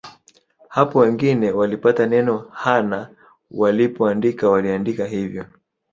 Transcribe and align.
Hapo 0.69 0.99
wageni 0.99 1.45
hao 1.47 1.57
walipata 1.57 2.05
neno 2.05 2.37
Ha 2.53 2.81
na 2.81 3.09
walipoandika 3.51 4.49
waliaandika 4.49 5.05
hivyo 5.05 5.45